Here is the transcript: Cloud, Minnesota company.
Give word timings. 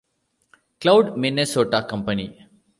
Cloud, 0.79 1.15
Minnesota 1.15 1.85
company. 1.87 2.47